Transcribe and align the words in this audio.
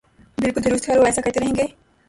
بالکل 0.37 0.63
درست 0.63 0.89
ہے 0.89 0.93
اور 0.93 1.01
وہ 1.01 1.05
ایسا 1.05 1.21
کرتے 1.21 1.39
رہیں 1.39 1.55
گے۔ 1.55 1.65